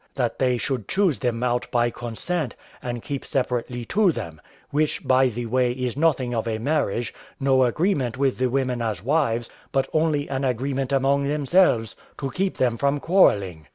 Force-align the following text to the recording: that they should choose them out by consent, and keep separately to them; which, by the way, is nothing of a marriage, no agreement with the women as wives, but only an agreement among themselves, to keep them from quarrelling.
that 0.15 0.39
they 0.39 0.57
should 0.57 0.87
choose 0.87 1.19
them 1.19 1.43
out 1.43 1.69
by 1.69 1.91
consent, 1.91 2.55
and 2.81 3.03
keep 3.03 3.23
separately 3.23 3.85
to 3.85 4.11
them; 4.11 4.41
which, 4.71 5.07
by 5.07 5.27
the 5.27 5.45
way, 5.45 5.73
is 5.73 5.95
nothing 5.95 6.33
of 6.33 6.47
a 6.47 6.57
marriage, 6.57 7.13
no 7.39 7.63
agreement 7.65 8.17
with 8.17 8.39
the 8.39 8.49
women 8.49 8.81
as 8.81 9.03
wives, 9.03 9.47
but 9.71 9.87
only 9.93 10.27
an 10.27 10.43
agreement 10.43 10.91
among 10.91 11.25
themselves, 11.27 11.95
to 12.17 12.31
keep 12.31 12.57
them 12.57 12.77
from 12.77 12.99
quarrelling. 12.99 13.67